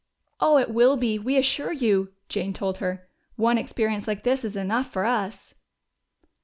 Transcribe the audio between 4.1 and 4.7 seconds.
this is